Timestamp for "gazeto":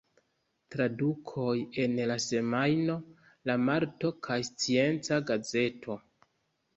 5.29-5.99